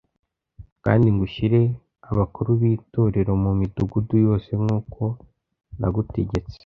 [0.83, 1.59] kandi ngo ushyire
[2.11, 5.01] abakuru b’Itorero mu midugudu yose nk’uko
[5.79, 6.57] nagutegetse.